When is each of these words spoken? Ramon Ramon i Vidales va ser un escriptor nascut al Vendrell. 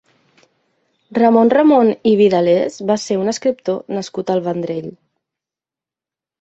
Ramon 1.17 1.51
Ramon 1.55 1.91
i 2.13 2.15
Vidales 2.23 2.79
va 2.93 2.97
ser 3.05 3.21
un 3.27 3.35
escriptor 3.37 3.79
nascut 4.01 4.35
al 4.37 4.45
Vendrell. 4.51 4.93